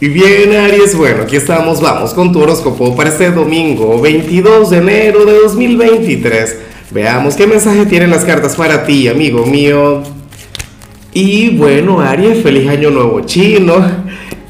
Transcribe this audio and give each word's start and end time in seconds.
Y 0.00 0.06
bien, 0.06 0.54
Aries, 0.54 0.96
bueno, 0.96 1.24
aquí 1.24 1.34
estamos, 1.34 1.80
vamos 1.80 2.14
con 2.14 2.32
tu 2.32 2.40
horóscopo 2.40 2.94
para 2.94 3.08
este 3.08 3.32
domingo 3.32 4.00
22 4.00 4.70
de 4.70 4.78
enero 4.78 5.24
de 5.24 5.40
2023. 5.40 6.56
Veamos 6.92 7.34
qué 7.34 7.48
mensaje 7.48 7.84
tienen 7.84 8.10
las 8.10 8.24
cartas 8.24 8.54
para 8.54 8.86
ti, 8.86 9.08
amigo 9.08 9.44
mío. 9.44 10.04
Y 11.12 11.50
bueno, 11.56 12.00
Aries, 12.00 12.44
feliz 12.44 12.68
año 12.68 12.90
nuevo 12.90 13.22
chino. 13.22 13.74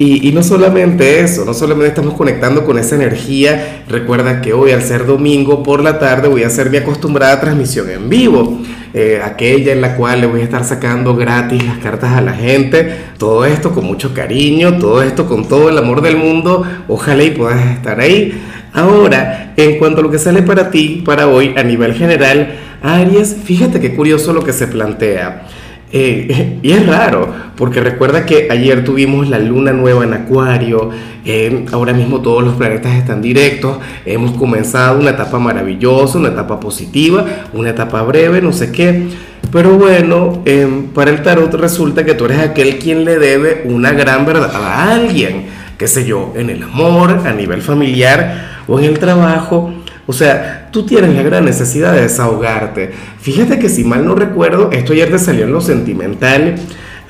Y, 0.00 0.30
no 0.30 0.45
solamente 0.45 1.21
eso, 1.21 1.45
no 1.45 1.53
solamente 1.53 1.88
estamos 1.88 2.15
conectando 2.15 2.65
con 2.65 2.78
esa 2.78 2.94
energía. 2.94 3.83
Recuerda 3.88 4.40
que 4.40 4.53
hoy, 4.53 4.71
al 4.71 4.83
ser 4.83 5.06
domingo 5.06 5.65
por 5.65 5.83
la 5.83 5.98
tarde, 5.98 6.28
voy 6.28 6.44
a 6.44 6.47
hacer 6.47 6.71
mi 6.71 6.76
acostumbrada 6.76 7.40
transmisión 7.40 7.90
en 7.90 8.08
vivo. 8.08 8.61
Eh, 8.94 9.21
aquella 9.22 9.72
en 9.72 9.80
la 9.80 9.97
cual 9.97 10.21
le 10.21 10.29
voy 10.29 10.40
a 10.40 10.44
estar 10.44 10.65
sacando 10.65 11.16
gratis 11.16 11.65
las 11.65 11.79
cartas 11.79 12.12
a 12.12 12.21
la 12.21 12.33
gente. 12.33 12.94
Todo 13.19 13.44
esto 13.44 13.72
con 13.72 13.87
mucho 13.87 14.15
cariño, 14.15 14.79
todo 14.79 15.03
esto 15.03 15.26
con 15.26 15.48
todo 15.48 15.69
el 15.69 15.76
amor 15.76 16.01
del 16.01 16.16
mundo. 16.16 16.65
Ojalá 16.87 17.24
y 17.24 17.33
puedas 17.33 17.66
estar 17.66 17.99
ahí. 17.99 18.41
Ahora, 18.73 19.52
en 19.57 19.79
cuanto 19.79 20.01
a 20.01 20.05
lo 20.05 20.10
que 20.12 20.21
sale 20.21 20.43
para 20.43 20.71
ti, 20.71 21.02
para 21.05 21.27
hoy, 21.27 21.55
a 21.57 21.65
nivel 21.65 21.95
general, 21.95 22.55
Aries, 22.83 23.37
fíjate 23.43 23.80
qué 23.80 23.96
curioso 23.96 24.33
lo 24.33 24.45
que 24.45 24.52
se 24.52 24.69
plantea. 24.69 25.43
Eh, 25.91 26.59
y 26.62 26.73
es 26.73 26.87
raro, 26.87 27.28
porque 27.56 27.80
recuerda 27.80 28.27
que 28.27 28.48
ayer 28.51 28.84
tuvimos 28.84 29.29
la 29.29 29.38
luna 29.38 29.73
nueva 29.73 30.05
en 30.05 30.12
Acuario, 30.12 30.91
eh, 31.24 31.66
ahora 31.73 31.92
mismo 31.92 32.20
todos 32.20 32.45
los 32.45 32.55
planetas 32.55 32.95
están 32.95 33.23
directos, 33.23 33.79
hemos 34.05 34.32
comenzado 34.32 34.98
una 34.98 35.10
etapa 35.10 35.38
maravillosa, 35.38 36.19
una 36.19 36.29
etapa 36.29 36.60
positiva, 36.60 37.24
una 37.52 37.70
etapa 37.70 38.02
breve, 38.02 38.41
no 38.43 38.52
sé 38.52 38.73
qué. 38.73 39.09
Pero 39.51 39.79
bueno, 39.79 40.43
eh, 40.45 40.66
para 40.95 41.10
el 41.10 41.23
tarot 41.23 41.52
resulta 41.55 42.05
que 42.05 42.15
tú 42.15 42.27
eres 42.27 42.38
aquel 42.38 42.79
quien 42.79 43.05
le 43.05 43.18
debe 43.18 43.62
una 43.65 43.93
gran 43.93 44.27
verdad 44.27 44.55
a 44.55 44.93
alguien, 44.93 45.46
qué 45.79 45.88
sé 45.88 46.05
yo, 46.05 46.34
en 46.37 46.51
el 46.51 46.62
amor, 46.62 47.23
a 47.24 47.32
nivel 47.32 47.62
familiar 47.62 48.59
o 48.66 48.79
en 48.79 48.84
el 48.84 48.98
trabajo 48.98 49.73
o 50.09 50.14
sea, 50.14 50.70
tú 50.73 50.87
tienes 50.87 51.14
la 51.14 51.23
gran 51.23 51.45
necesidad 51.45 51.92
de 51.92 52.01
desahogarte. 52.01 52.92
Fíjate 53.20 53.59
que 53.59 53.68
si 53.68 53.84
mal 53.84 54.06
no 54.06 54.14
recuerdo, 54.14 54.70
esto 54.73 54.95
ayer 54.95 55.10
te 55.10 55.18
salió 55.18 55.45
en 55.45 55.52
lo 55.52 55.60
sentimental. 55.60 56.54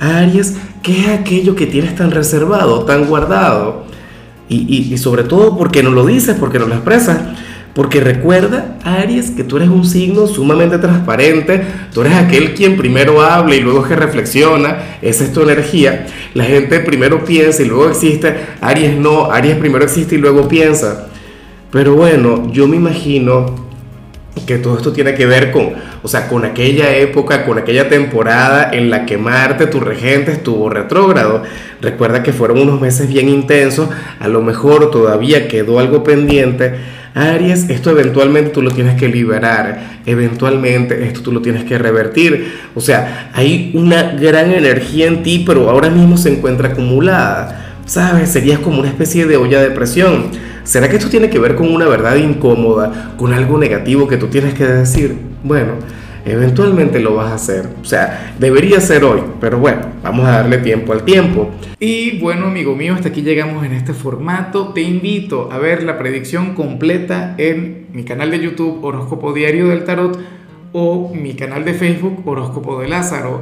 Aries, 0.01 0.57
¿qué 0.83 0.99
es 0.99 1.07
aquello 1.07 1.55
que 1.55 1.65
tienes 1.65 1.95
tan 1.95 2.11
reservado, 2.11 2.83
tan 2.83 3.05
guardado? 3.05 3.85
Y, 4.49 4.97
sobre 4.97 5.23
todo, 5.23 5.57
¿por 5.57 5.71
qué 5.71 5.81
no 5.81 5.91
lo 5.91 6.05
dices? 6.05 6.35
¿Por 6.35 6.51
qué 6.51 6.59
no 6.59 6.65
lo 6.65 6.75
expresas? 6.75 7.19
Porque 7.73 8.01
recuerda, 8.01 8.77
Aries, 8.83 9.31
que 9.31 9.45
tú 9.45 9.55
eres 9.55 9.69
un 9.69 9.85
signo 9.85 10.27
sumamente 10.27 10.77
transparente, 10.77 11.61
tú 11.93 12.01
eres 12.01 12.15
aquel 12.15 12.53
quien 12.53 12.75
primero 12.75 13.21
habla 13.21 13.55
y 13.55 13.61
luego 13.61 13.83
que 13.83 13.95
reflexiona, 13.95 14.97
esa 15.01 15.23
es 15.23 15.31
tu 15.31 15.41
energía. 15.43 16.05
La 16.33 16.43
gente 16.43 16.81
primero 16.81 17.23
piensa 17.23 17.63
y 17.63 17.65
luego 17.65 17.87
existe, 17.87 18.35
Aries 18.59 18.97
no, 18.97 19.31
Aries 19.31 19.55
primero 19.55 19.85
existe 19.85 20.15
y 20.15 20.17
luego 20.17 20.49
piensa. 20.49 21.09
Pero 21.71 21.95
bueno, 21.95 22.51
yo 22.51 22.67
me 22.67 22.77
imagino 22.77 23.69
que 24.45 24.57
todo 24.57 24.77
esto 24.77 24.91
tiene 24.91 25.13
que 25.13 25.25
ver 25.25 25.51
con, 25.51 25.73
o 26.01 26.07
sea, 26.07 26.27
con 26.27 26.45
aquella 26.45 26.95
época, 26.95 27.45
con 27.45 27.57
aquella 27.57 27.89
temporada 27.89 28.71
en 28.71 28.89
la 28.89 29.05
que 29.05 29.17
Marte, 29.17 29.67
tu 29.67 29.79
regente, 29.79 30.31
estuvo 30.31 30.69
retrógrado. 30.69 31.43
Recuerda 31.81 32.23
que 32.23 32.33
fueron 32.33 32.59
unos 32.59 32.81
meses 32.81 33.07
bien 33.07 33.29
intensos, 33.29 33.89
a 34.19 34.27
lo 34.27 34.41
mejor 34.41 34.91
todavía 34.91 35.47
quedó 35.47 35.79
algo 35.79 36.03
pendiente. 36.03 36.73
Aries, 37.15 37.69
esto 37.69 37.91
eventualmente 37.91 38.51
tú 38.51 38.61
lo 38.61 38.71
tienes 38.71 38.95
que 38.95 39.07
liberar, 39.07 39.99
eventualmente 40.05 41.05
esto 41.05 41.21
tú 41.21 41.31
lo 41.31 41.41
tienes 41.41 41.63
que 41.65 41.77
revertir. 41.77 42.53
O 42.75 42.81
sea, 42.81 43.31
hay 43.33 43.71
una 43.73 44.11
gran 44.13 44.51
energía 44.51 45.07
en 45.07 45.23
ti, 45.23 45.43
pero 45.45 45.69
ahora 45.69 45.89
mismo 45.89 46.17
se 46.17 46.31
encuentra 46.31 46.69
acumulada. 46.69 47.68
¿Sabes? 47.89 48.29
Serías 48.29 48.59
como 48.59 48.81
una 48.81 48.89
especie 48.89 49.25
de 49.25 49.35
olla 49.35 49.63
de 49.63 49.71
presión. 49.71 50.27
¿Será 50.63 50.87
que 50.89 50.97
esto 50.97 51.09
tiene 51.09 51.31
que 51.31 51.39
ver 51.39 51.55
con 51.55 51.73
una 51.73 51.87
verdad 51.87 52.17
incómoda, 52.17 53.15
con 53.17 53.33
algo 53.33 53.57
negativo 53.57 54.07
que 54.07 54.17
tú 54.17 54.27
tienes 54.27 54.53
que 54.53 54.63
decir? 54.63 55.15
Bueno, 55.43 55.71
eventualmente 56.23 56.99
lo 56.99 57.15
vas 57.15 57.31
a 57.31 57.33
hacer. 57.33 57.67
O 57.81 57.85
sea, 57.85 58.35
debería 58.37 58.79
ser 58.79 59.03
hoy, 59.03 59.21
pero 59.41 59.57
bueno, 59.57 59.81
vamos 60.03 60.27
a 60.27 60.33
darle 60.33 60.59
tiempo 60.59 60.93
al 60.93 61.03
tiempo. 61.03 61.49
Y 61.79 62.19
bueno, 62.19 62.45
amigo 62.45 62.75
mío, 62.75 62.93
hasta 62.93 63.09
aquí 63.09 63.23
llegamos 63.23 63.65
en 63.65 63.73
este 63.73 63.93
formato. 63.93 64.67
Te 64.67 64.81
invito 64.81 65.49
a 65.51 65.57
ver 65.57 65.81
la 65.81 65.97
predicción 65.97 66.53
completa 66.53 67.33
en 67.39 67.87
mi 67.91 68.03
canal 68.03 68.29
de 68.29 68.39
YouTube 68.39 68.85
Horóscopo 68.85 69.33
Diario 69.33 69.69
del 69.69 69.83
Tarot 69.83 70.15
o 70.73 71.11
mi 71.15 71.33
canal 71.33 71.65
de 71.65 71.73
Facebook 71.73 72.21
Horóscopo 72.23 72.81
de 72.81 72.87
Lázaro. 72.87 73.41